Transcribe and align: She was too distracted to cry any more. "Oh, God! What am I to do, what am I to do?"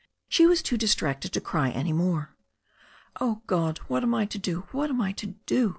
She 0.27 0.47
was 0.47 0.63
too 0.63 0.77
distracted 0.79 1.31
to 1.31 1.39
cry 1.39 1.69
any 1.69 1.93
more. 1.93 2.35
"Oh, 3.19 3.43
God! 3.45 3.77
What 3.87 4.01
am 4.01 4.15
I 4.15 4.25
to 4.25 4.39
do, 4.39 4.61
what 4.71 4.89
am 4.89 4.99
I 4.99 5.11
to 5.11 5.35
do?" 5.45 5.69